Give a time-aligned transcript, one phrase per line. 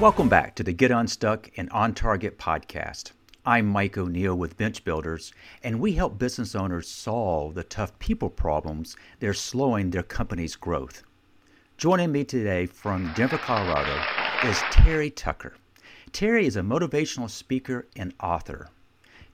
[0.00, 3.12] Welcome back to the Get Unstuck and On Target podcast.
[3.44, 5.30] I'm Mike O'Neill with Bench Builders,
[5.62, 10.56] and we help business owners solve the tough people problems that are slowing their company's
[10.56, 11.02] growth.
[11.76, 14.02] Joining me today from Denver, Colorado
[14.48, 15.52] is Terry Tucker.
[16.12, 18.70] Terry is a motivational speaker and author.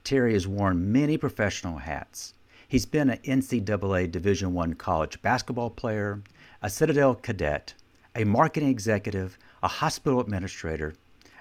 [0.03, 2.33] Terry has worn many professional hats.
[2.67, 6.21] He's been an NCAA Division I college basketball player,
[6.61, 7.73] a Citadel cadet,
[8.13, 10.93] a marketing executive, a hospital administrator,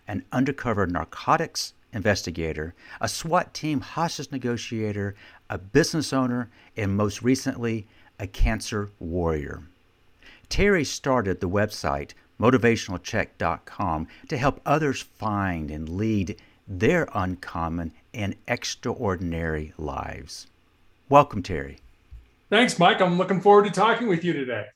[0.09, 5.15] an undercover narcotics investigator, a SWAT team hostage negotiator,
[5.49, 7.87] a business owner, and most recently,
[8.19, 9.63] a cancer warrior.
[10.49, 16.37] Terry started the website motivationalcheck.com to help others find and lead
[16.67, 20.49] their uncommon and extraordinary lives.
[21.09, 21.79] Welcome, Terry.
[22.51, 23.01] Thanks, Mike.
[23.01, 24.67] I'm looking forward to talking with you today.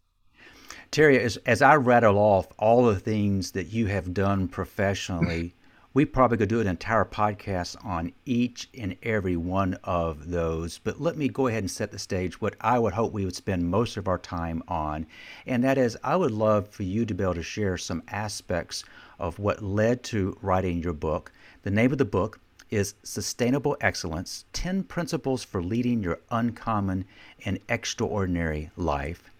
[0.93, 5.55] Terry, as, as I rattle off all the things that you have done professionally,
[5.95, 10.79] we probably could do an entire podcast on each and every one of those.
[10.79, 13.37] But let me go ahead and set the stage what I would hope we would
[13.37, 15.07] spend most of our time on.
[15.47, 18.83] And that is, I would love for you to be able to share some aspects
[19.21, 21.31] of what led to writing your book.
[21.63, 27.05] The name of the book is Sustainable Excellence 10 Principles for Leading Your Uncommon
[27.45, 29.31] and Extraordinary Life.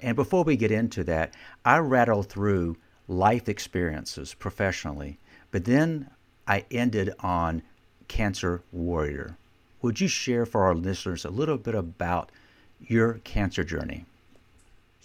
[0.00, 2.76] And before we get into that, I rattle through
[3.08, 5.18] life experiences professionally
[5.50, 6.10] but then
[6.46, 7.62] I ended on
[8.06, 9.36] Cancer Warrior.
[9.82, 12.32] Would you share for our listeners a little bit about
[12.80, 14.04] your cancer journey?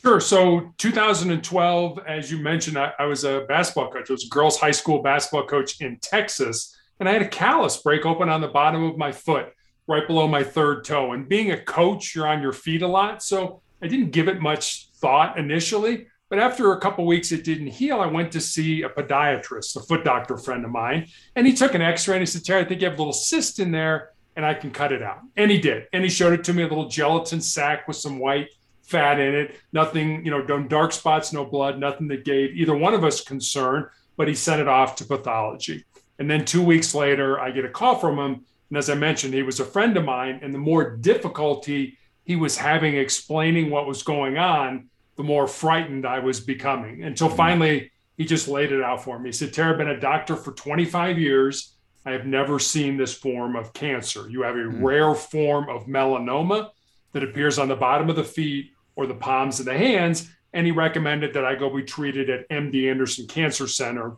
[0.02, 0.19] Sure.
[0.19, 4.09] So 2012, as you mentioned, I, I, was a basketball coach.
[4.09, 7.78] I was a girls' high school basketball coach in Texas, and I had a callus
[7.78, 9.53] break open on the bottom of my foot,
[9.88, 11.13] right below my third toe.
[11.13, 14.42] And being a coach, you're on your feet a lot, so I didn't give it
[14.42, 16.08] much thought initially.
[16.30, 18.00] But after a couple weeks, it didn't heal.
[18.00, 21.75] I went to see a podiatrist, a foot doctor friend of mine, and he took
[21.75, 24.09] an X-ray and he said, "Terry, I think you have a little cyst in there,
[24.35, 26.63] and I can cut it out." And he did, and he showed it to me,
[26.63, 28.50] a little gelatin sac with some white
[28.81, 29.59] fat in it.
[29.74, 33.22] Nothing, you know, no dark spots, no blood, nothing that gave either one of us
[33.22, 33.90] concern.
[34.18, 35.86] But he sent it off to pathology.
[36.18, 38.46] And then two weeks later, I get a call from him.
[38.69, 40.40] And as I mentioned, he was a friend of mine.
[40.41, 46.06] And the more difficulty he was having explaining what was going on, the more frightened
[46.06, 47.38] I was becoming until mm-hmm.
[47.38, 49.29] finally he just laid it out for me.
[49.29, 51.75] He said, Terry, I've been a doctor for 25 years.
[52.06, 54.29] I have never seen this form of cancer.
[54.29, 54.83] You have a mm-hmm.
[54.83, 56.69] rare form of melanoma
[57.13, 60.29] that appears on the bottom of the feet or the palms of the hands.
[60.53, 64.17] And he recommended that I go be treated at MD Anderson Cancer Center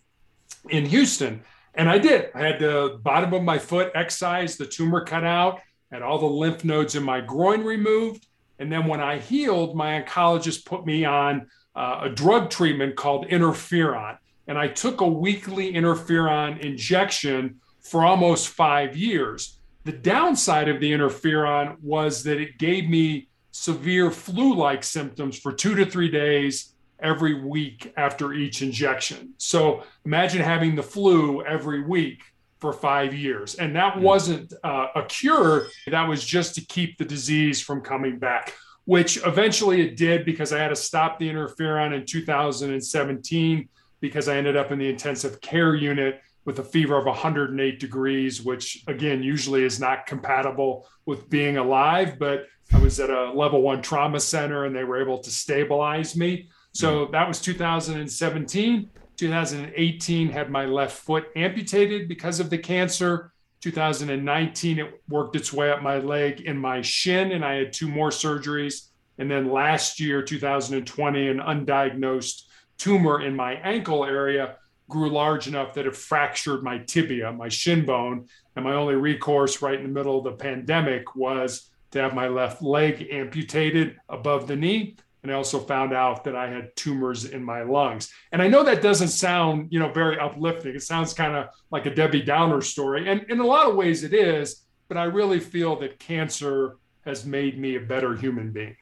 [0.69, 1.41] in Houston.
[1.73, 2.31] And I did.
[2.33, 5.61] I had the bottom of my foot excised, the tumor cut out,
[5.95, 8.27] had all the lymph nodes in my groin removed
[8.59, 13.27] and then when I healed, my oncologist put me on uh, a drug treatment called
[13.27, 14.17] interferon.
[14.47, 19.59] And I took a weekly interferon injection for almost five years.
[19.83, 25.51] The downside of the interferon was that it gave me severe flu like symptoms for
[25.51, 29.33] two to three days every week after each injection.
[29.37, 32.21] So imagine having the flu every week
[32.59, 33.55] for five years.
[33.55, 38.17] And that wasn't uh, a cure, that was just to keep the disease from coming
[38.17, 38.53] back,
[38.85, 44.37] which eventually it did because I had to stop the interferon in 2017 because I
[44.37, 49.23] ended up in the intensive care unit with a fever of 108 degrees, which again,
[49.23, 52.17] usually is not compatible with being alive.
[52.19, 56.15] But I was at a level one trauma center and they were able to stabilize
[56.15, 56.49] me.
[56.73, 58.89] So that was 2017.
[59.17, 63.31] 2018 had my left foot amputated because of the cancer.
[63.61, 67.87] 2019 it worked its way up my leg in my shin and I had two
[67.87, 68.89] more surgeries.
[69.17, 72.43] And then last year 2020 an undiagnosed
[72.77, 74.57] tumor in my ankle area
[74.89, 79.61] grew large enough that it fractured my tibia, my shin bone, and my only recourse
[79.61, 84.47] right in the middle of the pandemic was to have my left leg amputated above
[84.47, 84.95] the knee
[85.25, 88.13] and I also found out that I had tumors in my lungs.
[88.31, 90.75] And I know that doesn't sound, you know, very uplifting.
[90.75, 94.03] It sounds kind of like a Debbie Downer story, and in a lot of ways
[94.03, 94.67] it is.
[94.87, 98.77] But I really feel that cancer has made me a better human being.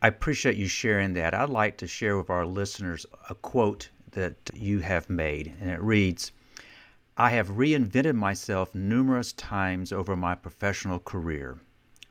[0.00, 1.34] I appreciate you sharing that.
[1.34, 5.80] I'd like to share with our listeners a quote that you have made, and it
[5.80, 6.30] reads
[7.16, 11.58] I have reinvented myself numerous times over my professional career.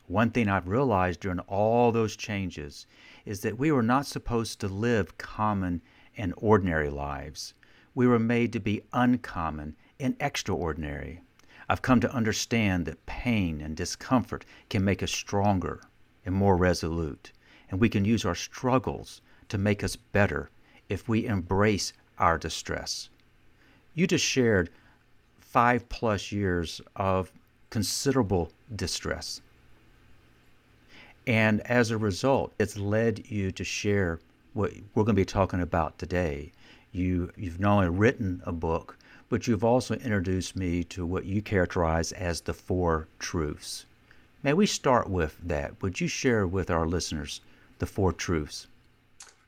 [0.07, 2.87] One thing I've realized during all those changes
[3.25, 5.81] is that we were not supposed to live common
[6.15, 7.53] and ordinary lives.
[7.93, 11.19] We were made to be uncommon and extraordinary.
[11.67, 15.81] I've come to understand that pain and discomfort can make us stronger
[16.25, 17.33] and more resolute,
[17.69, 19.19] and we can use our struggles
[19.49, 20.49] to make us better
[20.87, 23.09] if we embrace our distress.
[23.93, 24.69] You just shared
[25.37, 27.33] five plus years of
[27.69, 29.41] considerable distress.
[31.27, 34.21] And as a result, it's led you to share
[34.53, 36.53] what we're going to be talking about today.
[36.93, 38.97] You, you've not only written a book,
[39.27, 43.85] but you've also introduced me to what you characterize as the four truths.
[44.41, 45.81] May we start with that?
[45.81, 47.41] Would you share with our listeners
[47.79, 48.67] the four truths?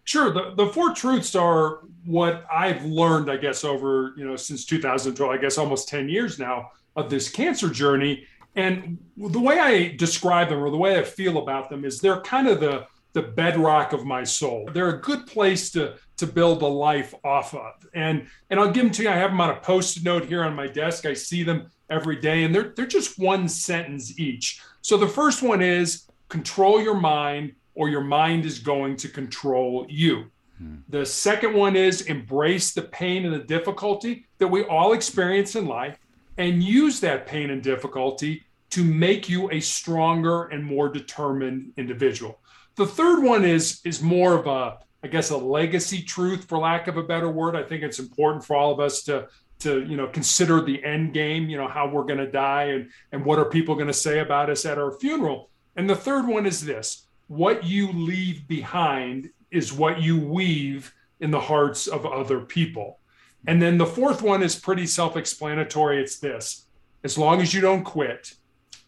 [0.03, 0.33] Sure.
[0.33, 5.31] The, the four truths are what I've learned, I guess, over, you know, since 2012,
[5.31, 8.25] I guess almost 10 years now of this cancer journey.
[8.55, 12.21] And the way I describe them or the way I feel about them is they're
[12.21, 14.69] kind of the the bedrock of my soul.
[14.71, 17.73] They're a good place to to build a life off of.
[17.93, 19.09] And and I'll give them to you.
[19.09, 21.05] I have them on a post-it note here on my desk.
[21.05, 24.61] I see them every day, and they're they're just one sentence each.
[24.81, 29.85] So the first one is control your mind, or your mind is going to control
[29.89, 30.25] you.
[30.57, 30.75] Hmm.
[30.89, 35.65] The second one is embrace the pain and the difficulty that we all experience in
[35.65, 35.97] life
[36.39, 42.39] and use that pain and difficulty to make you a stronger and more determined individual.
[42.75, 46.88] The third one is is more of a I guess a legacy truth for lack
[46.88, 47.56] of a better word.
[47.56, 49.27] I think it's important for all of us to
[49.59, 52.89] to you know consider the end game, you know how we're going to die and
[53.12, 55.50] and what are people going to say about us at our funeral.
[55.75, 61.31] And the third one is this, what you leave behind is what you weave in
[61.31, 62.98] the hearts of other people.
[63.47, 66.01] And then the fourth one is pretty self-explanatory.
[66.01, 66.65] It's this.
[67.03, 68.33] As long as you don't quit,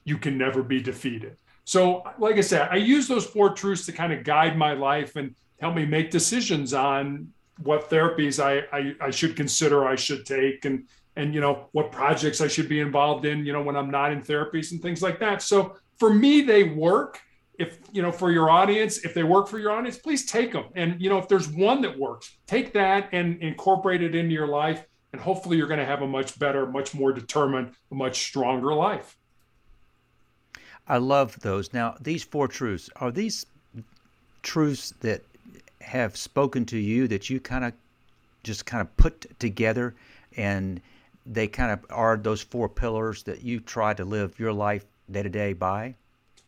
[0.03, 1.37] you can never be defeated.
[1.63, 5.15] So, like I said, I use those four truths to kind of guide my life
[5.15, 7.31] and help me make decisions on
[7.63, 11.91] what therapies I, I, I should consider I should take and and you know what
[11.91, 15.01] projects I should be involved in, you know, when I'm not in therapies and things
[15.01, 15.41] like that.
[15.41, 17.21] So for me, they work.
[17.59, 20.65] If you know, for your audience, if they work for your audience, please take them.
[20.75, 24.47] And you know, if there's one that works, take that and incorporate it into your
[24.47, 28.73] life, and hopefully, you're going to have a much better, much more determined, much stronger
[28.73, 29.17] life.
[30.87, 31.73] I love those.
[31.73, 33.45] Now, these four truths are these
[34.41, 35.21] truths that
[35.81, 37.73] have spoken to you that you kind of
[38.43, 39.93] just kind of put together
[40.37, 40.81] and
[41.25, 45.23] they kind of are those four pillars that you try to live your life day
[45.23, 45.93] to day by?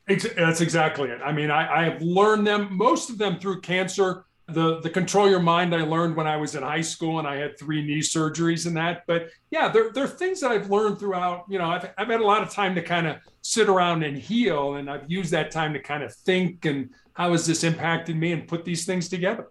[0.07, 1.21] That's exactly it.
[1.23, 5.29] I mean, I, I have learned them, most of them through cancer the the control
[5.29, 7.99] your mind I learned when I was in high school and I had three knee
[7.99, 9.03] surgeries and that.
[9.07, 11.45] But yeah, there, there are things that I've learned throughout.
[11.49, 14.17] You know, I've, I've had a lot of time to kind of sit around and
[14.17, 18.17] heal, and I've used that time to kind of think and how has this impacted
[18.17, 19.47] me and put these things together.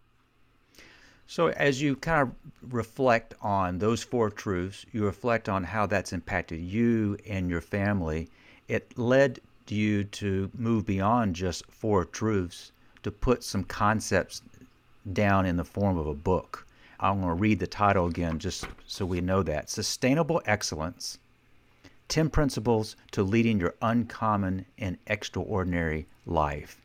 [1.27, 6.13] So as you kind of reflect on those four truths, you reflect on how that's
[6.13, 8.29] impacted you and your family.
[8.69, 9.41] It led
[9.73, 12.73] you to move beyond just four truths
[13.03, 14.43] to put some concepts
[15.13, 16.67] down in the form of a book.
[17.01, 19.69] I'm going to read the title again just so we know that.
[19.71, 21.19] Sustainable Excellence
[22.09, 26.81] 10 Principles to Leading Your Uncommon and Extraordinary Life.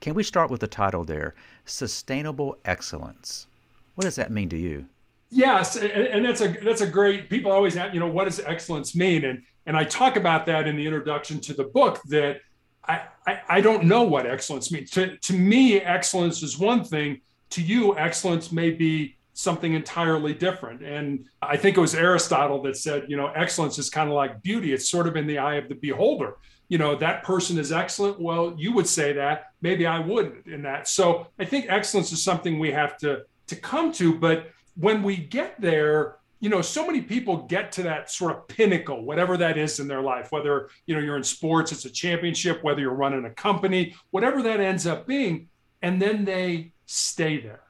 [0.00, 1.34] Can we start with the title there?
[1.64, 3.46] Sustainable Excellence.
[3.94, 4.86] What does that mean to you?
[5.34, 7.30] Yes, and that's a that's a great.
[7.30, 9.24] People always ask, you know, what does excellence mean?
[9.24, 12.40] And and I talk about that in the introduction to the book that
[12.86, 14.90] I, I, I don't know what excellence means.
[14.90, 20.82] To to me, excellence is one thing, to you, excellence may be something entirely different.
[20.82, 24.42] And I think it was Aristotle that said, you know, excellence is kind of like
[24.42, 24.74] beauty.
[24.74, 26.36] It's sort of in the eye of the beholder.
[26.68, 28.20] You know, that person is excellent.
[28.20, 29.52] Well, you would say that.
[29.62, 30.88] Maybe I wouldn't in that.
[30.88, 34.18] So I think excellence is something we have to to come to.
[34.18, 38.48] But when we get there, you know, so many people get to that sort of
[38.48, 41.90] pinnacle, whatever that is in their life, whether, you know, you're in sports, it's a
[41.90, 45.48] championship, whether you're running a company, whatever that ends up being.
[45.82, 47.62] And then they stay there.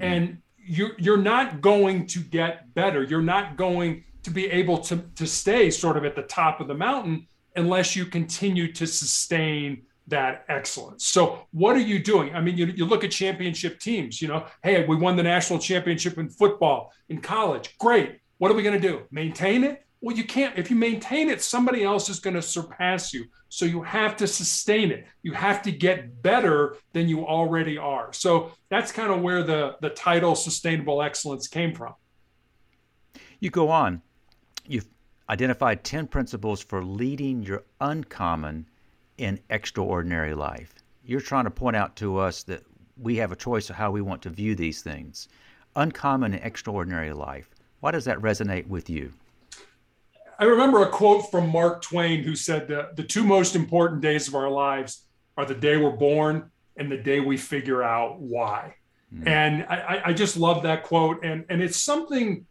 [0.00, 0.04] Mm.
[0.04, 3.02] And you're, you're not going to get better.
[3.02, 6.68] You're not going to be able to, to stay sort of at the top of
[6.68, 11.06] the mountain unless you continue to sustain that excellence.
[11.06, 12.34] So what are you doing?
[12.34, 15.58] I mean, you, you look at championship teams, you know, hey, we won the national
[15.58, 17.76] championship in football in college.
[17.78, 18.18] Great.
[18.38, 19.02] What are we going to do?
[19.10, 19.84] Maintain it?
[20.00, 20.56] Well, you can't.
[20.56, 23.26] If you maintain it, somebody else is going to surpass you.
[23.48, 25.06] So you have to sustain it.
[25.22, 28.12] You have to get better than you already are.
[28.12, 31.94] So that's kind of where the, the title Sustainable Excellence came from.
[33.40, 34.02] You go on.
[34.66, 34.88] You've
[35.28, 38.66] identified 10 principles for leading your uncommon
[39.18, 40.74] and extraordinary life.
[41.04, 42.62] You're trying to point out to us that
[43.00, 45.28] we have a choice of how we want to view these things.
[45.76, 47.50] Uncommon and extraordinary life.
[47.80, 49.12] Why does that resonate with you?
[50.38, 54.28] I remember a quote from Mark Twain who said that the two most important days
[54.28, 55.04] of our lives
[55.36, 58.74] are the day we're born and the day we figure out why.
[59.12, 59.26] Mm.
[59.26, 61.24] And I, I just love that quote.
[61.24, 62.46] And, and it's something,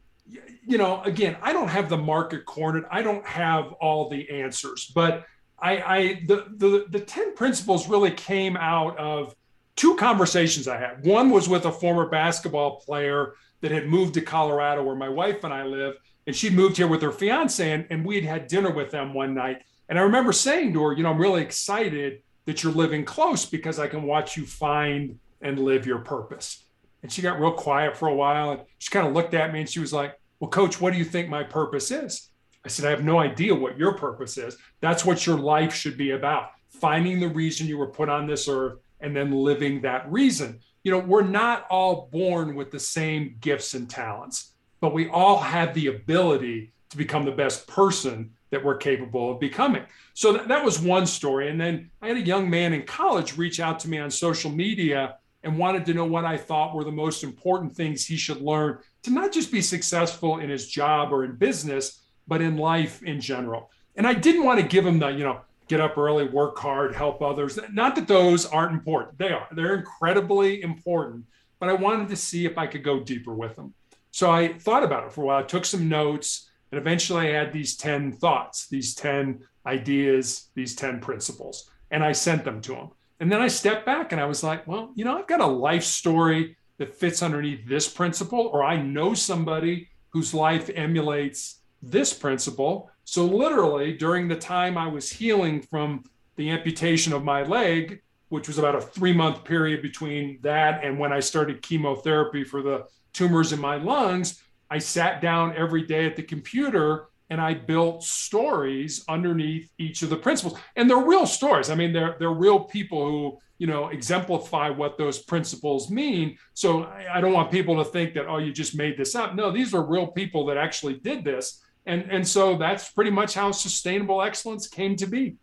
[0.66, 2.86] you know, again, I don't have the market cornered.
[2.92, 5.26] I don't have all the answers, but
[5.60, 9.36] I, I the, the, the 10 principles really came out of
[9.76, 11.06] two conversations I had.
[11.06, 15.44] One was with a former basketball player that had moved to Colorado where my wife
[15.44, 15.96] and I live.
[16.26, 19.14] And she moved here with her fiance, and, and we had had dinner with them
[19.14, 19.62] one night.
[19.88, 23.46] And I remember saying to her, You know, I'm really excited that you're living close
[23.46, 26.66] because I can watch you find and live your purpose.
[27.02, 28.52] And she got real quiet for a while.
[28.52, 31.00] And she kind of looked at me and she was like, Well, coach, what do
[31.00, 32.30] you think my purpose is?
[32.68, 34.58] I said, I have no idea what your purpose is.
[34.82, 38.50] That's what your life should be about finding the reason you were put on this
[38.50, 40.60] earth and then living that reason.
[40.84, 45.38] You know, we're not all born with the same gifts and talents, but we all
[45.38, 49.84] have the ability to become the best person that we're capable of becoming.
[50.14, 51.50] So that, that was one story.
[51.50, 54.52] And then I had a young man in college reach out to me on social
[54.52, 58.42] media and wanted to know what I thought were the most important things he should
[58.42, 63.04] learn to not just be successful in his job or in business, but in life
[63.04, 63.70] in general.
[63.96, 66.96] And I didn't want to give him the, you know, get up early, work hard,
[66.96, 67.60] help others.
[67.72, 69.18] Not that those aren't important.
[69.18, 69.48] They are.
[69.52, 71.26] They're incredibly important.
[71.60, 73.74] But I wanted to see if I could go deeper with them.
[74.12, 75.44] So I thought about it for a while.
[75.44, 80.76] I took some notes and eventually I had these 10 thoughts, these 10 ideas, these
[80.76, 82.90] 10 principles, and I sent them to him.
[83.20, 85.46] And then I stepped back and I was like, well, you know, I've got a
[85.46, 92.14] life story that fits underneath this principle, or I know somebody whose life emulates this
[92.14, 92.90] principle.
[93.06, 96.04] So, literally, during the time I was healing from
[96.36, 101.00] the amputation of my leg, which was about a three month period between that and
[101.00, 106.06] when I started chemotherapy for the tumors in my lungs, I sat down every day
[106.06, 110.58] at the computer and I built stories underneath each of the principles.
[110.76, 111.70] And they're real stories.
[111.70, 116.38] I mean, they're they're real people who, you know, exemplify what those principles mean.
[116.54, 119.36] So I, I don't want people to think that, oh, you just made this up.
[119.36, 121.62] No, these are real people that actually did this.
[121.88, 125.38] And and so that's pretty much how sustainable excellence came to be.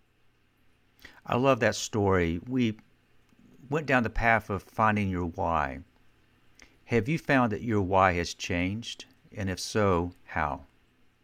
[1.27, 2.41] I love that story.
[2.47, 2.77] We
[3.71, 5.81] went down the path of finding your why.
[6.85, 9.07] Have you found that your why has changed?
[9.35, 10.65] And if so, how?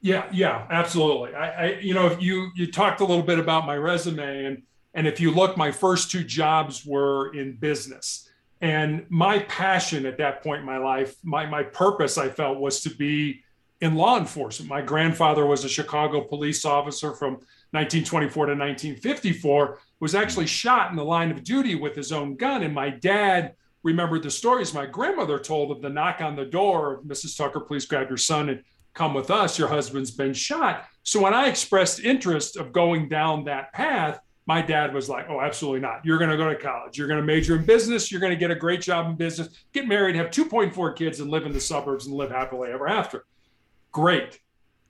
[0.00, 1.35] Yeah, yeah, absolutely.
[1.35, 4.62] I, I, you know, if you you talked a little bit about my resume, and
[4.95, 8.27] and if you look, my first two jobs were in business,
[8.62, 12.81] and my passion at that point in my life, my my purpose, I felt, was
[12.81, 13.43] to be
[13.81, 14.69] in law enforcement.
[14.69, 17.35] My grandfather was a Chicago police officer from
[17.73, 19.79] 1924 to 1954.
[20.01, 23.55] Was actually shot in the line of duty with his own gun, and my dad
[23.83, 27.37] remembered the stories my grandmother told of the knock on the door, of Mrs.
[27.37, 30.87] Tucker, please grab your son and come with us, your husband's been shot.
[31.03, 35.41] So when I expressed interest of going down that path, my dad was like, "Oh,
[35.41, 36.05] absolutely not.
[36.05, 36.99] You're going to go to college.
[36.99, 38.11] You're going to major in business.
[38.11, 41.31] You're going to get a great job in business, get married, have 2.4 kids, and
[41.31, 43.27] live in the suburbs and live happily ever after."
[43.92, 44.38] Great,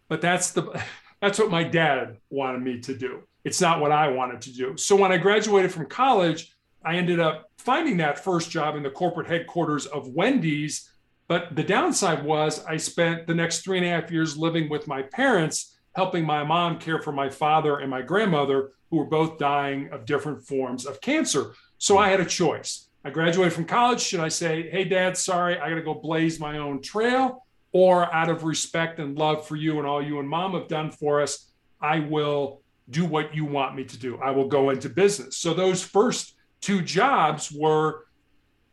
[0.08, 0.82] but that's the
[1.20, 3.22] that's what my dad wanted me to do.
[3.44, 4.76] It's not what I wanted to do.
[4.76, 6.54] So when I graduated from college,
[6.84, 10.90] I ended up finding that first job in the corporate headquarters of Wendy's
[11.30, 14.88] but the downside was I spent the next three and a half years living with
[14.88, 19.38] my parents, helping my mom care for my father and my grandmother, who were both
[19.38, 21.54] dying of different forms of cancer.
[21.78, 22.88] So I had a choice.
[23.04, 24.00] I graduated from college.
[24.00, 27.46] Should I say, hey, dad, sorry, I got to go blaze my own trail?
[27.72, 30.90] Or out of respect and love for you and all you and mom have done
[30.90, 31.50] for us,
[31.80, 34.18] I will do what you want me to do.
[34.18, 35.36] I will go into business.
[35.36, 38.06] So those first two jobs were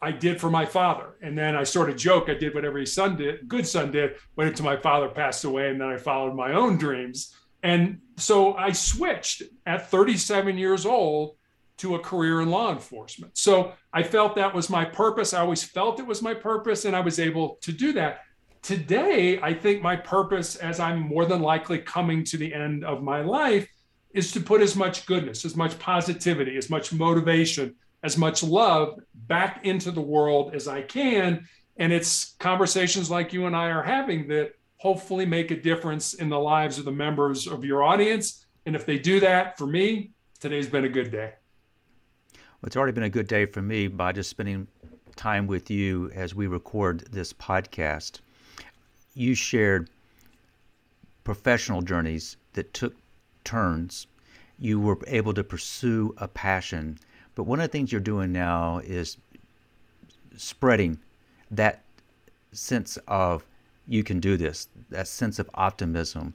[0.02, 1.16] I did for my father.
[1.22, 4.16] And then I sort of joke, I did what every son did, good son did,
[4.36, 7.36] wait until my father passed away, and then I followed my own dreams.
[7.64, 11.36] And so I switched at 37 years old
[11.78, 13.38] to a career in law enforcement.
[13.38, 15.34] So I felt that was my purpose.
[15.34, 18.22] I always felt it was my purpose, and I was able to do that.
[18.68, 23.02] Today, I think my purpose, as I'm more than likely coming to the end of
[23.02, 23.66] my life,
[24.14, 29.00] is to put as much goodness, as much positivity, as much motivation, as much love
[29.14, 31.48] back into the world as I can.
[31.78, 36.28] And it's conversations like you and I are having that hopefully make a difference in
[36.28, 38.46] the lives of the members of your audience.
[38.66, 41.32] And if they do that, for me, today's been a good day.
[42.34, 44.68] Well, it's already been a good day for me by just spending
[45.16, 48.20] time with you as we record this podcast.
[49.18, 49.90] You shared
[51.24, 52.96] professional journeys that took
[53.44, 54.08] turns.
[54.60, 57.00] You were able to pursue a passion
[57.38, 59.18] but one of the things you're doing now is
[60.36, 60.98] spreading
[61.52, 61.84] that
[62.52, 63.46] sense of
[63.88, 66.34] you can do this, that sense of optimism,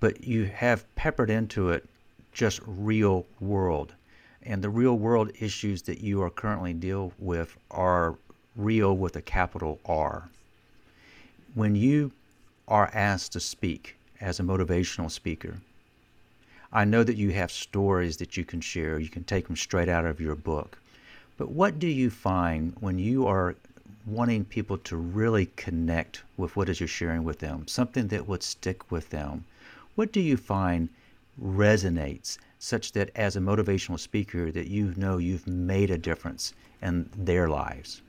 [0.00, 1.88] but you have peppered into it
[2.32, 3.94] just real world.
[4.42, 8.16] And the real world issues that you are currently deal with are
[8.56, 10.30] real with a capital R.
[11.54, 12.10] When you
[12.70, 15.56] are asked to speak as a motivational speaker,
[16.72, 19.00] I know that you have stories that you can share.
[19.00, 20.78] You can take them straight out of your book.
[21.36, 23.56] But what do you find when you are
[24.06, 28.44] wanting people to really connect with what is you're sharing with them, something that would
[28.44, 29.44] stick with them?
[29.96, 30.88] What do you find
[31.42, 37.10] resonates such that as a motivational speaker that you know you've made a difference in
[37.16, 38.00] their lives?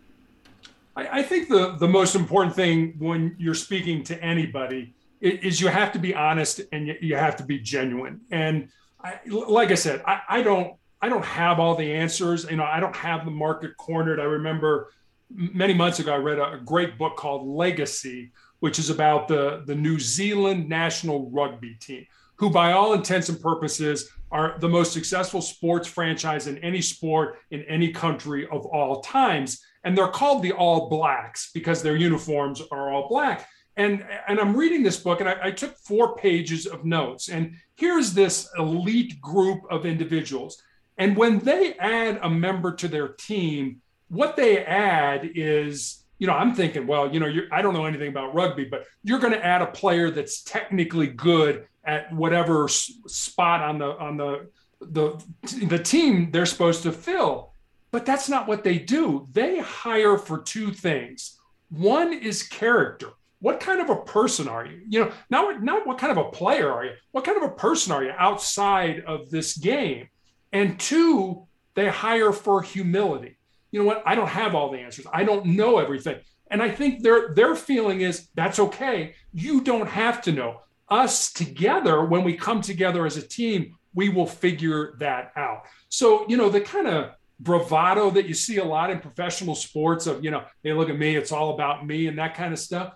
[0.95, 5.67] I, I think the, the most important thing when you're speaking to anybody is you
[5.67, 8.21] have to be honest and you have to be genuine.
[8.31, 8.69] And
[9.03, 12.45] I, like I said, I, I don't I don't have all the answers.
[12.49, 14.19] You know, I don't have the market cornered.
[14.19, 14.91] I remember
[15.29, 19.63] many months ago I read a, a great book called Legacy, which is about the
[19.65, 22.05] the New Zealand national rugby team,
[22.35, 27.39] who by all intents and purposes are the most successful sports franchise in any sport
[27.51, 29.63] in any country of all times.
[29.83, 33.47] And they're called the All Blacks because their uniforms are all black.
[33.77, 37.29] And, and I'm reading this book and I, I took four pages of notes.
[37.29, 40.61] And here's this elite group of individuals.
[40.97, 46.33] And when they add a member to their team, what they add is, you know,
[46.33, 49.43] I'm thinking, well, you know, I don't know anything about rugby, but you're going to
[49.43, 54.49] add a player that's technically good at whatever spot on the on the
[54.81, 55.23] the
[55.67, 57.50] the team they're supposed to fill.
[57.91, 59.27] But that's not what they do.
[59.31, 61.39] They hire for two things.
[61.69, 63.09] One is character.
[63.39, 64.81] What kind of a person are you?
[64.87, 66.91] You know, not, not what kind of a player are you?
[67.11, 70.09] What kind of a person are you outside of this game?
[70.53, 73.37] And two, they hire for humility.
[73.71, 74.03] You know what?
[74.05, 75.07] I don't have all the answers.
[75.11, 76.19] I don't know everything.
[76.49, 79.15] And I think their their feeling is that's okay.
[79.33, 80.59] You don't have to know
[80.91, 85.63] us together, when we come together as a team, we will figure that out.
[85.89, 90.05] So, you know, the kind of bravado that you see a lot in professional sports
[90.07, 92.59] of, you know, hey, look at me, it's all about me and that kind of
[92.59, 92.93] stuff.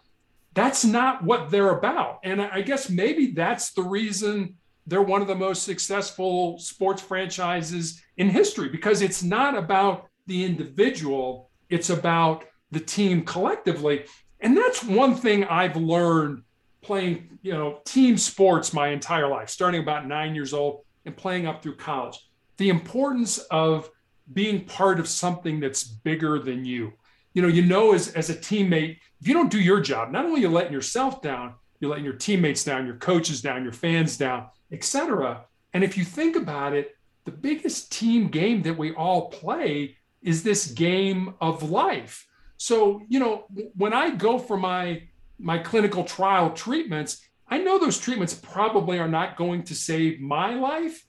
[0.53, 2.19] That's not what they're about.
[2.23, 4.55] And I guess maybe that's the reason
[4.87, 10.45] they're one of the most successful sports franchises in history because it's not about the
[10.45, 14.05] individual, it's about the team collectively.
[14.39, 16.43] And that's one thing I've learned
[16.83, 21.47] playing, you know, team sports my entire life, starting about nine years old and playing
[21.47, 22.19] up through college.
[22.57, 23.89] The importance of
[24.33, 26.93] being part of something that's bigger than you.
[27.33, 30.25] You know, you know, as, as a teammate, if you don't do your job, not
[30.25, 34.17] only you're letting yourself down, you're letting your teammates down, your coaches down, your fans
[34.17, 35.45] down, etc.
[35.73, 40.43] And if you think about it, the biggest team game that we all play is
[40.43, 42.27] this game of life.
[42.57, 45.03] So, you know, when I go for my
[45.37, 50.55] my clinical trial treatments, I know those treatments probably are not going to save my
[50.55, 51.05] life,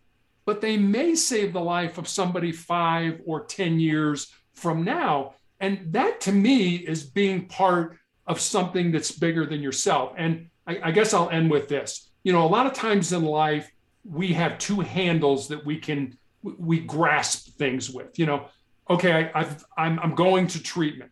[0.47, 5.35] but they may save the life of somebody five or 10 years from now.
[5.61, 10.15] And that to me is being part of something that's bigger than yourself.
[10.17, 12.11] And I, I guess I'll end with this.
[12.25, 13.71] You know, a lot of times in life,
[14.05, 18.19] we have two handles that we can we grasp things with.
[18.19, 18.47] You know,
[18.89, 21.11] okay, I, I've, I'm I'm going to treatment.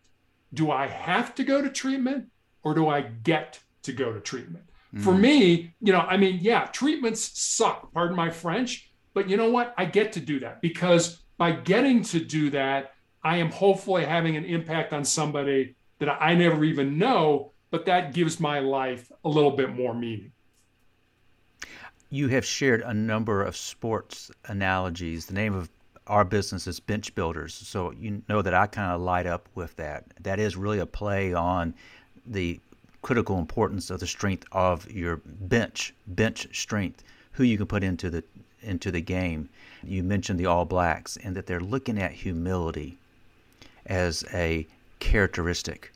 [0.52, 2.30] Do I have to go to treatment?
[2.64, 4.64] or do I get to go to treatment?
[4.94, 5.02] Mm.
[5.02, 9.50] For me, you know, I mean, yeah, treatments suck, pardon my French, but you know
[9.50, 9.74] what?
[9.78, 14.36] I get to do that because by getting to do that, I am hopefully having
[14.36, 19.28] an impact on somebody that I never even know, but that gives my life a
[19.28, 20.32] little bit more meaning.
[22.10, 25.26] You have shared a number of sports analogies.
[25.26, 25.70] The name of
[26.06, 27.54] our business is Bench Builders.
[27.54, 30.04] So you know that I kind of light up with that.
[30.20, 31.74] That is really a play on
[32.26, 32.60] the
[33.02, 38.10] critical importance of the strength of your bench, bench strength, who you can put into
[38.10, 38.22] the
[38.64, 39.48] into the game.
[39.82, 42.98] You mentioned the All Blacks and that they're looking at humility
[43.86, 44.66] as a
[44.98, 45.92] characteristic.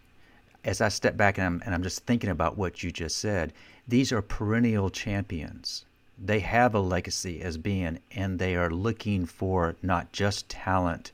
[0.64, 3.52] As I step back and I'm, and I'm just thinking about what you just said,
[3.86, 5.84] these are perennial champions.
[6.22, 11.12] They have a legacy as being, and they are looking for not just talent,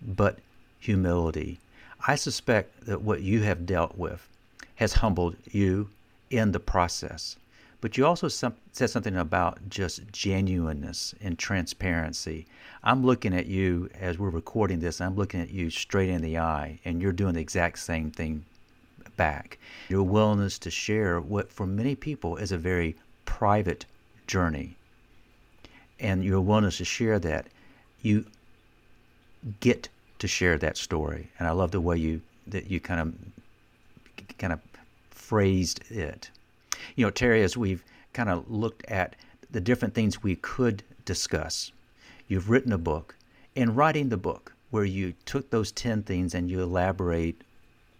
[0.00, 0.38] but
[0.78, 1.58] humility.
[2.06, 4.28] I suspect that what you have dealt with
[4.76, 5.90] has humbled you
[6.30, 7.36] in the process.
[7.86, 12.48] But you also some, said something about just genuineness and transparency.
[12.82, 16.36] I'm looking at you as we're recording this, I'm looking at you straight in the
[16.36, 18.44] eye, and you're doing the exact same thing
[19.16, 19.58] back.
[19.88, 23.86] Your willingness to share what for many people is a very private
[24.26, 24.74] journey,
[26.00, 27.46] and your willingness to share that,
[28.02, 28.26] you
[29.60, 31.30] get to share that story.
[31.38, 33.14] And I love the way you that you kind of
[34.38, 34.58] kind of
[35.10, 36.30] phrased it.
[36.94, 39.16] You know, Terry, as we've kind of looked at
[39.50, 41.72] the different things we could discuss,
[42.28, 43.16] you've written a book.
[43.54, 47.42] In writing the book, where you took those 10 things and you elaborate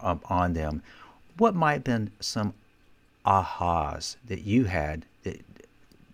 [0.00, 0.82] um, on them,
[1.38, 2.54] what might have been some
[3.24, 5.40] ahas that you had that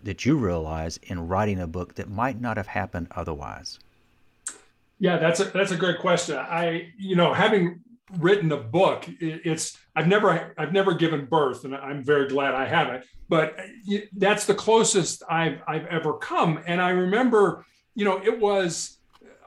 [0.03, 3.79] that you realized in writing a book that might not have happened otherwise?
[4.99, 6.37] Yeah, that's a that's a great question.
[6.37, 7.81] I you know having
[8.19, 12.65] written a book, it's I've never I've never given birth, and I'm very glad I
[12.65, 13.05] haven't.
[13.29, 13.57] But
[14.15, 16.61] that's the closest I've I've ever come.
[16.65, 18.97] And I remember, you know, it was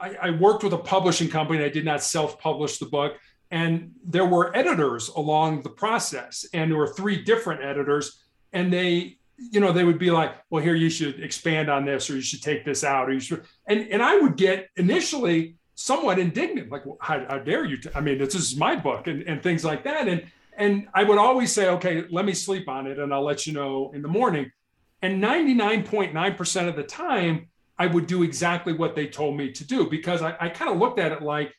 [0.01, 1.65] I, I worked with a publishing company.
[1.65, 3.17] I did not self-publish the book,
[3.51, 9.19] and there were editors along the process, and there were three different editors, and they
[9.39, 12.23] you know, they would be like, well, here you should expand on this, or you
[12.23, 16.73] should take this out, or you should, and and I would get initially somewhat indignant,
[16.73, 17.77] like, how, how, dare you?
[17.77, 17.91] T-?
[17.95, 20.25] I mean, this is my book, and and things like that, and
[20.57, 23.53] and I would always say, okay, let me sleep on it, and I'll let you
[23.53, 24.51] know in the morning.
[25.03, 29.89] And 99.9% of the time, I would do exactly what they told me to do
[29.89, 31.55] because I, I kind of looked at it like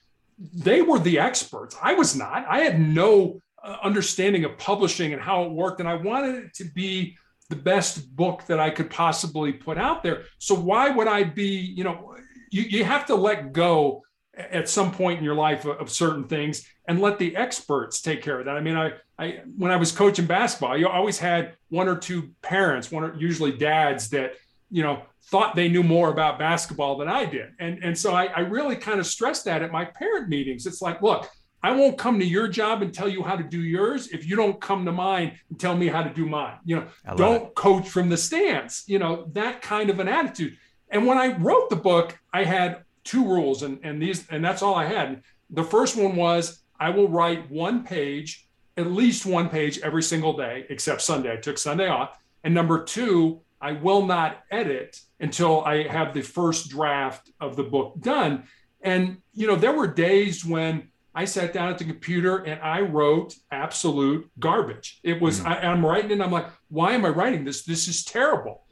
[0.54, 1.78] they were the experts.
[1.82, 2.46] I was not.
[2.50, 6.54] I had no uh, understanding of publishing and how it worked, and I wanted it
[6.56, 7.16] to be
[7.50, 10.24] the best book that I could possibly put out there.
[10.40, 12.16] So why would I be, you know,
[12.50, 14.04] you, you have to let go
[14.38, 18.40] at some point in your life of, certain things and let the experts take care
[18.40, 18.56] of that.
[18.56, 22.32] I mean, I, I when I was coaching basketball, you always had one or two
[22.42, 24.34] parents, one or usually dads that,
[24.70, 27.50] you know, thought they knew more about basketball than I did.
[27.60, 30.66] And, and so I, I really kind of stressed that at my parent meetings.
[30.66, 31.30] It's like, look,
[31.64, 34.36] I won't come to your job and tell you how to do yours if you
[34.36, 36.58] don't come to mine and tell me how to do mine.
[36.64, 37.56] You know, don't it.
[37.56, 40.58] coach from the stands, you know, that kind of an attitude.
[40.90, 44.62] And when I wrote the book, I had two rules and, and these, and that's
[44.62, 45.24] all I had.
[45.50, 50.36] The first one was I will write one page, at least one page every single
[50.36, 51.32] day, except Sunday.
[51.32, 52.18] I took Sunday off.
[52.44, 57.64] And number two, I will not edit until I have the first draft of the
[57.64, 58.44] book done.
[58.82, 62.82] And, you know, there were days when I sat down at the computer and I
[62.82, 65.00] wrote absolute garbage.
[65.02, 65.48] It was, mm.
[65.48, 67.64] I, am writing and I'm like, why am I writing this?
[67.64, 68.66] This is terrible.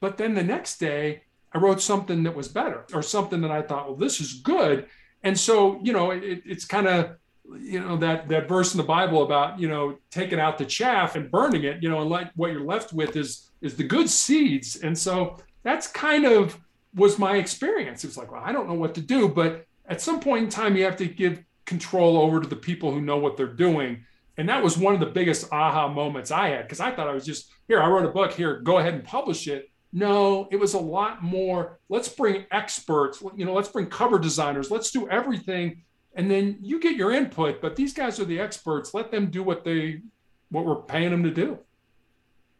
[0.00, 1.22] But then the next day,
[1.52, 4.86] I wrote something that was better or something that I thought, well, this is good.
[5.22, 7.16] And so, you know, it, it's kind of,
[7.58, 11.16] you know, that that verse in the Bible about, you know, taking out the chaff
[11.16, 14.10] and burning it, you know, and like what you're left with is is the good
[14.10, 14.76] seeds.
[14.76, 16.58] And so that's kind of
[16.94, 18.04] was my experience.
[18.04, 20.50] It was like, well, I don't know what to do, but at some point in
[20.50, 24.04] time, you have to give control over to the people who know what they're doing.
[24.38, 27.12] And that was one of the biggest aha moments I had because I thought I
[27.12, 29.70] was just here, I wrote a book, here, go ahead and publish it.
[29.96, 31.78] No, it was a lot more.
[31.88, 35.84] Let's bring experts, you know, let's bring cover designers, let's do everything.
[36.16, 38.92] And then you get your input, but these guys are the experts.
[38.92, 40.02] Let them do what they
[40.50, 41.58] what we're paying them to do.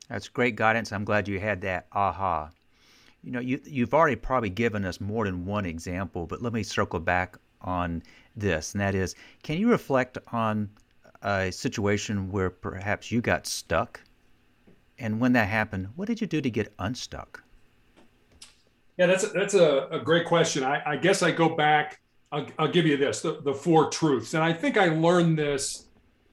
[0.08, 0.92] That's great guidance.
[0.92, 2.48] I'm glad you had that aha.
[3.22, 6.62] You know, you you've already probably given us more than one example, but let me
[6.62, 8.02] circle back on
[8.34, 10.70] this, and that is can you reflect on
[11.20, 14.00] a situation where perhaps you got stuck?
[14.98, 17.42] And when that happened, what did you do to get unstuck?
[18.96, 20.64] Yeah, that's a, that's a, a great question.
[20.64, 22.00] I, I, guess I go back.
[22.32, 25.88] I'll, I'll give you this: the, the, four truths, and I think I learned this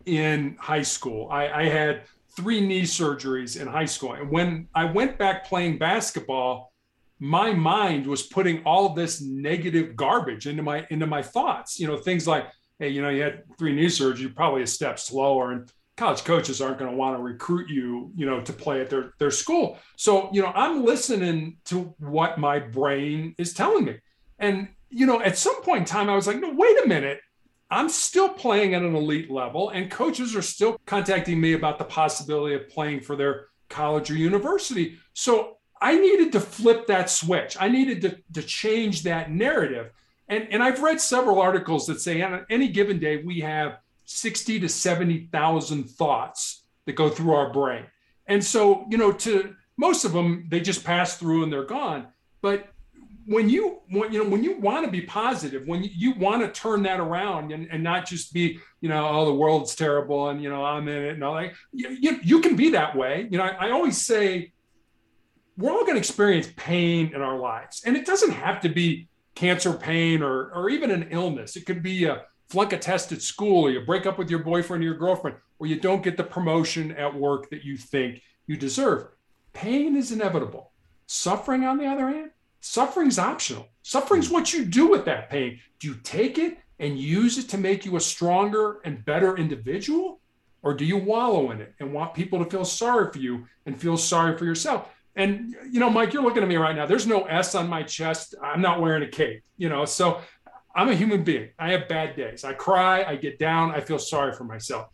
[0.06, 1.28] in high school.
[1.30, 2.04] I, I had
[2.38, 6.74] three knee surgeries in high school, and when I went back playing basketball,
[7.20, 11.96] my mind was putting all this negative garbage into my into my thoughts you know
[11.96, 12.48] things like
[12.80, 16.24] hey you know you had three knee surgeries, you're probably a step slower and college
[16.24, 19.32] coaches aren't going to want to recruit you you know to play at their their
[19.32, 23.96] school so you know i'm listening to what my brain is telling me
[24.40, 27.20] and you know at some point in time i was like no wait a minute
[27.70, 31.86] i'm still playing at an elite level and coaches are still contacting me about the
[31.86, 37.58] possibility of playing for their college or university so I needed to flip that switch.
[37.60, 39.92] I needed to, to change that narrative.
[40.30, 44.60] And, and I've read several articles that say on any given day, we have 60
[44.62, 47.86] to 70,000 thoughts that go through our brain.
[48.28, 52.08] And so, you know, to most of them, they just pass through and they're gone.
[52.42, 52.68] But
[53.26, 56.42] when you when, you know when you want to be positive when you, you want
[56.42, 60.28] to turn that around and, and not just be you know oh the world's terrible
[60.28, 62.98] and you know i'm in it and all that you, you, you can be that
[62.98, 64.52] way you know I, I always say
[65.58, 67.84] we're all going to experience pain in our lives.
[67.86, 71.56] And it doesn't have to be cancer pain or, or even an illness.
[71.56, 74.38] It could be a flunk a test at school, or you break up with your
[74.38, 78.22] boyfriend or your girlfriend, or you don't get the promotion at work that you think
[78.46, 79.08] you deserve.
[79.54, 80.72] Pain is inevitable.
[81.08, 83.70] Suffering, on the other hand, suffering's optional.
[83.82, 84.34] Suffering's hmm.
[84.34, 85.60] what you do with that pain.
[85.80, 90.20] Do you take it and use it to make you a stronger and better individual?
[90.62, 93.76] Or do you wallow in it and want people to feel sorry for you and
[93.76, 94.90] feel sorry for yourself?
[95.16, 96.86] And you know, Mike, you're looking at me right now.
[96.86, 98.36] There's no S on my chest.
[98.44, 99.44] I'm not wearing a cape.
[99.58, 100.22] You know, so
[100.76, 101.50] I'm a human being.
[101.60, 102.44] I have bad days.
[102.44, 104.88] I cry, I get down, I feel sorry for myself.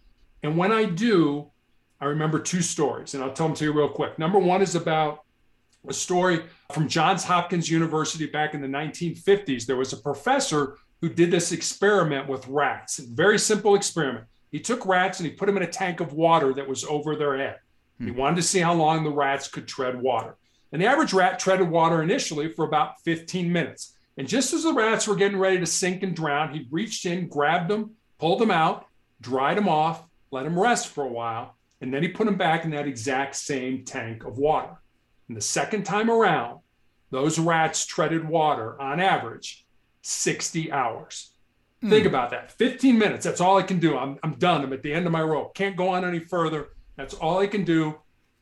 [0.43, 1.51] And when I do,
[2.01, 4.17] I remember two stories, and I'll tell them to you real quick.
[4.19, 5.23] Number one is about
[5.87, 9.65] a story from Johns Hopkins University back in the 1950s.
[9.65, 14.25] There was a professor who did this experiment with rats, very simple experiment.
[14.51, 17.15] He took rats and he put them in a tank of water that was over
[17.15, 17.57] their head.
[17.99, 18.05] Hmm.
[18.05, 20.35] He wanted to see how long the rats could tread water.
[20.71, 23.95] And the average rat treaded water initially for about 15 minutes.
[24.19, 27.29] And just as the rats were getting ready to sink and drown, he reached in,
[27.29, 28.85] grabbed them, pulled them out,
[29.21, 32.65] dried them off, let them rest for a while, and then he put them back
[32.65, 34.75] in that exact same tank of water.
[35.29, 36.59] And the second time around,
[37.11, 39.65] those rats treaded water on average
[40.01, 41.31] 60 hours.
[41.81, 41.89] Mm.
[41.89, 43.23] Think about that 15 minutes.
[43.23, 43.97] That's all I can do.
[43.97, 44.65] I'm, I'm done.
[44.65, 45.55] I'm at the end of my rope.
[45.55, 46.71] Can't go on any further.
[46.97, 47.95] That's all I can do.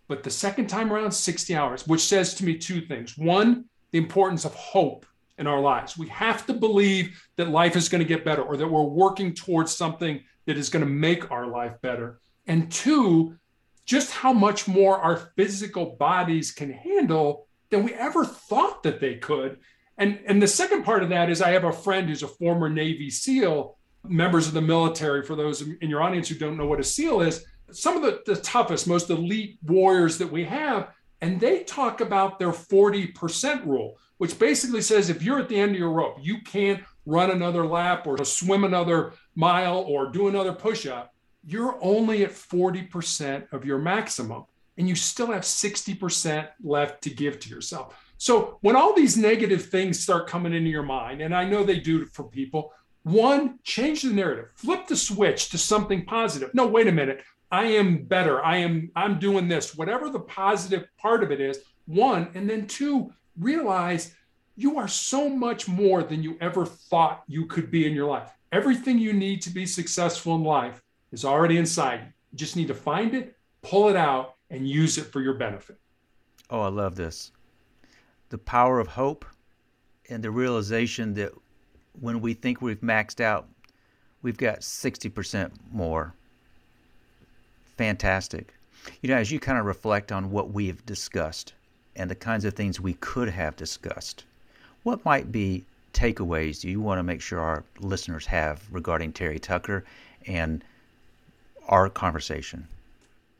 [0.07, 3.15] But the second time around, 60 hours, which says to me two things.
[3.15, 5.05] One, the importance of hope
[5.37, 5.97] in our lives.
[5.97, 9.33] We have to believe that life is going to get better or that we're working
[9.33, 12.19] towards something that is going to make our life better.
[12.47, 13.37] And two,
[13.85, 19.15] just how much more our physical bodies can handle than we ever thought that they
[19.15, 19.59] could.
[19.97, 22.69] And, and the second part of that is I have a friend who's a former
[22.69, 26.79] Navy SEAL, members of the military, for those in your audience who don't know what
[26.79, 30.89] a SEAL is, some of the, the toughest, most elite warriors that we have.
[31.21, 35.71] And they talk about their 40% rule, which basically says if you're at the end
[35.71, 40.53] of your rope, you can't run another lap or swim another mile or do another
[40.53, 41.13] push up
[41.47, 44.43] you're only at 40% of your maximum
[44.77, 47.97] and you still have 60% left to give to yourself.
[48.17, 51.79] So when all these negative things start coming into your mind, and I know they
[51.79, 56.53] do for people, one, change the narrative, flip the switch to something positive.
[56.53, 57.23] No, wait a minute.
[57.49, 58.43] I am better.
[58.43, 59.73] I am I'm doing this.
[59.73, 64.15] Whatever the positive part of it is, one, and then two, realize
[64.55, 68.31] you are so much more than you ever thought you could be in your life.
[68.51, 72.13] Everything you need to be successful in life is already inside you.
[72.35, 75.77] Just need to find it, pull it out, and use it for your benefit.
[76.49, 77.31] Oh, I love this.
[78.29, 79.25] The power of hope
[80.09, 81.33] and the realization that
[81.99, 83.47] when we think we've maxed out,
[84.21, 86.13] we've got 60% more.
[87.77, 88.53] Fantastic.
[89.01, 91.53] You know, as you kind of reflect on what we have discussed
[91.97, 94.23] and the kinds of things we could have discussed,
[94.83, 99.39] what might be takeaways do you want to make sure our listeners have regarding Terry
[99.39, 99.83] Tucker
[100.27, 100.63] and
[101.67, 102.67] our conversation.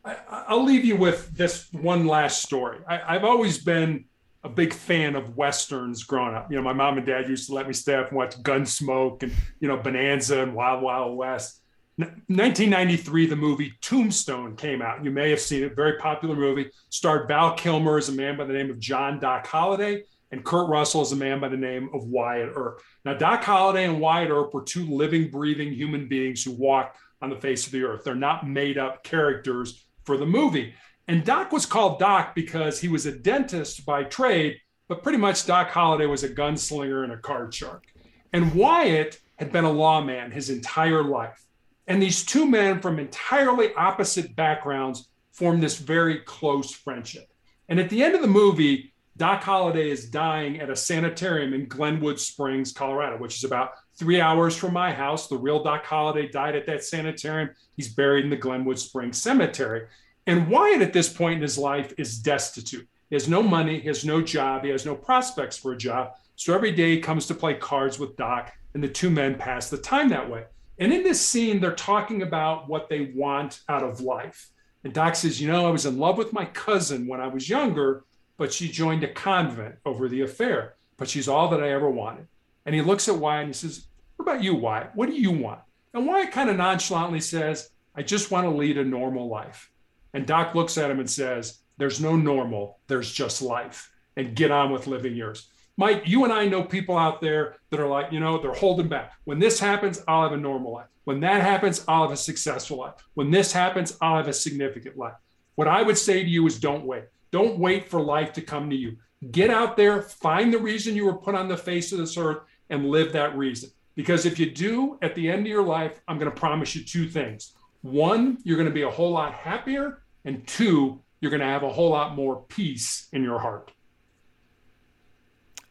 [0.04, 2.80] I, will leave you with this one last story.
[2.88, 4.06] I, I've always been
[4.44, 6.50] a big fan of westerns growing up.
[6.50, 9.24] You know, my mom and dad used to let me stay up and watch Gunsmoke
[9.24, 11.57] and you know Bonanza and Wild Wild West.
[11.98, 15.04] 1993, the movie Tombstone came out.
[15.04, 15.76] You may have seen it.
[15.76, 16.70] Very popular movie.
[16.90, 20.70] Starred Val Kilmer as a man by the name of John Doc Holliday and Kurt
[20.70, 22.82] Russell as a man by the name of Wyatt Earp.
[23.04, 27.30] Now, Doc Holliday and Wyatt Earp were two living, breathing human beings who walked on
[27.32, 28.04] the face of the earth.
[28.04, 30.76] They're not made up characters for the movie.
[31.08, 34.58] And Doc was called Doc because he was a dentist by trade,
[34.88, 37.86] but pretty much Doc Holliday was a gunslinger and a card shark.
[38.34, 41.47] And Wyatt had been a lawman his entire life.
[41.88, 47.32] And these two men from entirely opposite backgrounds form this very close friendship.
[47.70, 51.68] And at the end of the movie, Doc Holliday is dying at a sanitarium in
[51.68, 55.28] Glenwood Springs, Colorado, which is about three hours from my house.
[55.28, 57.50] The real Doc Holliday died at that sanitarium.
[57.76, 59.88] He's buried in the Glenwood Springs Cemetery.
[60.28, 62.88] And Wyatt, at this point in his life, is destitute.
[63.10, 66.12] He has no money, he has no job, he has no prospects for a job.
[66.36, 69.70] So every day he comes to play cards with Doc, and the two men pass
[69.70, 70.44] the time that way.
[70.80, 74.50] And in this scene, they're talking about what they want out of life.
[74.84, 77.50] And Doc says, You know, I was in love with my cousin when I was
[77.50, 78.04] younger,
[78.38, 80.76] but she joined a convent over the affair.
[80.98, 82.28] But she's all that I ever wanted.
[82.66, 84.92] And he looks at Wyatt and he says, What about you, Wyatt?
[84.94, 85.62] What do you want?
[85.94, 89.72] And Wyatt kind of nonchalantly says, I just want to lead a normal life.
[90.14, 93.92] And Doc looks at him and says, There's no normal, there's just life.
[94.16, 95.48] And get on with living yours.
[95.78, 98.88] Mike, you and I know people out there that are like, you know, they're holding
[98.88, 99.14] back.
[99.26, 100.88] When this happens, I'll have a normal life.
[101.04, 102.96] When that happens, I'll have a successful life.
[103.14, 105.14] When this happens, I'll have a significant life.
[105.56, 107.04] What I would say to you is don't wait.
[107.32, 108.98] Don't wait for life to come to you.
[109.32, 112.40] Get out there, find the reason you were put on the face of this earth,
[112.70, 113.70] and live that reason.
[113.96, 116.84] Because if you do, at the end of your life, I'm going to promise you
[116.84, 117.54] two things.
[117.82, 120.04] One, you're going to be a whole lot happier.
[120.26, 123.72] And two, you're going to have a whole lot more peace in your heart.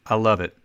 [0.09, 0.57] I love it.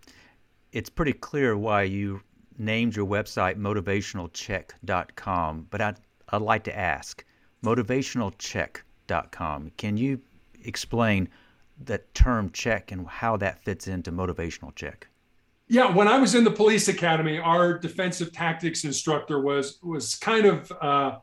[0.71, 2.21] It's pretty clear why you
[2.57, 7.23] named your website motivationalcheck.com, but I'd, I'd like to ask
[7.63, 9.71] motivationalcheck.com.
[9.77, 10.19] Can you
[10.63, 11.29] explain
[11.85, 15.07] that term check and how that fits into motivational check?
[15.67, 20.45] Yeah, when I was in the police academy, our defensive tactics instructor was was kind
[20.45, 21.17] of uh,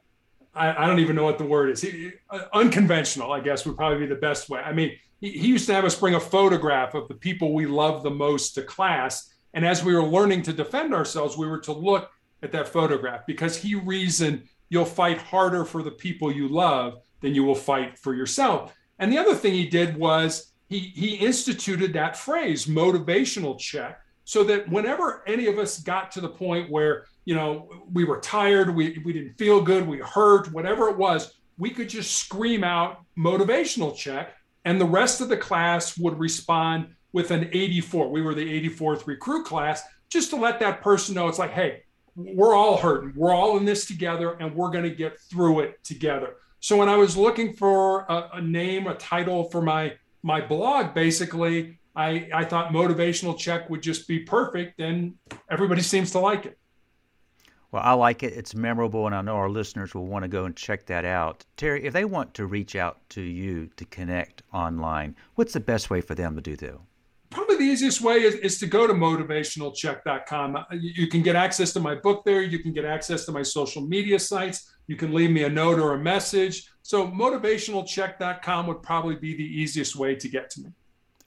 [0.54, 1.82] I, I, don't even know what the word is.
[1.82, 4.60] He, uh, unconventional, I guess, would probably be the best way.
[4.60, 7.66] I mean, he, he used to have us bring a photograph of the people we
[7.66, 11.60] love the most to class, and as we were learning to defend ourselves, we were
[11.60, 12.10] to look
[12.42, 17.34] at that photograph because he reasoned you'll fight harder for the people you love than
[17.34, 18.74] you will fight for yourself.
[18.98, 24.44] And the other thing he did was he he instituted that phrase motivational check so
[24.44, 28.74] that whenever any of us got to the point where you know we were tired
[28.74, 33.04] we, we didn't feel good we hurt whatever it was we could just scream out
[33.18, 38.34] motivational check and the rest of the class would respond with an 84 we were
[38.34, 41.82] the 84th recruit class just to let that person know it's like hey
[42.16, 43.12] we're all hurting.
[43.16, 46.36] We're all in this together and we're going to get through it together.
[46.62, 50.92] So when i was looking for a, a name a title for my my blog
[50.94, 55.14] basically I, I thought motivational check would just be perfect and
[55.50, 56.58] everybody seems to like it.
[57.72, 58.32] Well, I like it.
[58.32, 61.44] It's memorable, and I know our listeners will want to go and check that out.
[61.56, 65.88] Terry, if they want to reach out to you to connect online, what's the best
[65.88, 66.78] way for them to do that?
[67.30, 70.56] Probably the easiest way is, is to go to motivationalcheck.com.
[70.56, 72.42] Uh, you can get access to my book there.
[72.42, 74.74] You can get access to my social media sites.
[74.88, 76.68] You can leave me a note or a message.
[76.82, 80.70] So, motivationalcheck.com would probably be the easiest way to get to me.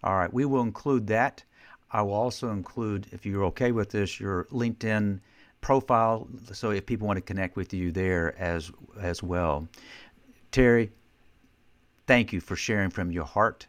[0.03, 1.45] All right, we will include that.
[1.89, 5.21] I will also include, if you're okay with this, your LinkedIn
[5.63, 9.67] profile, so if people want to connect with you there as as well.
[10.51, 10.91] Terry,
[12.05, 13.65] thank you for sharing from your heart.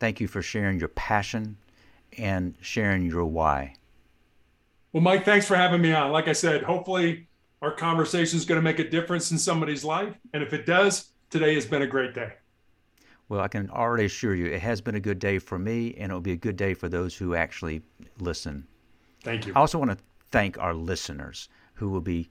[0.00, 1.56] Thank you for sharing your passion
[2.16, 3.74] and sharing your why.
[4.92, 6.10] Well, Mike, thanks for having me on.
[6.10, 7.28] Like I said, hopefully
[7.62, 10.14] our conversation is going to make a difference in somebody's life.
[10.32, 12.32] And if it does, today has been a great day.
[13.28, 16.10] Well, I can already assure you it has been a good day for me, and
[16.10, 17.82] it'll be a good day for those who actually
[18.18, 18.66] listen.
[19.22, 19.52] Thank you.
[19.54, 19.98] I also want to
[20.30, 22.28] thank our listeners who will be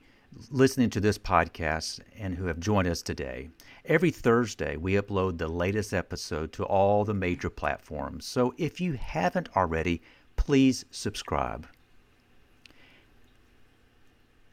[0.52, 3.50] listening to this podcast and who have joined us today.
[3.86, 8.26] Every Thursday, we upload the latest episode to all the major platforms.
[8.26, 10.02] So if you haven't already,
[10.36, 11.68] please subscribe.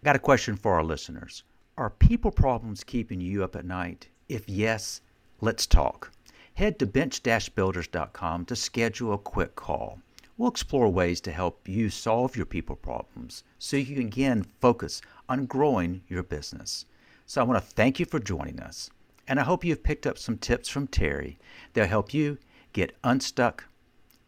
[0.04, 1.42] Got a question for our listeners.
[1.76, 4.08] Are people problems keeping you up at night?
[4.28, 5.00] If yes,
[5.40, 6.12] let's talk.
[6.54, 9.98] Head to bench-builders.com to schedule a quick call.
[10.36, 15.00] We'll explore ways to help you solve your people problems so you can again focus
[15.28, 16.86] on growing your business.
[17.26, 18.90] So I want to thank you for joining us,
[19.28, 21.38] and I hope you've picked up some tips from Terry
[21.72, 22.38] that'll help you
[22.72, 23.64] get unstuck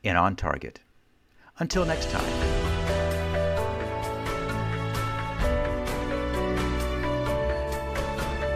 [0.05, 0.81] and on target.
[1.59, 2.46] Until next time.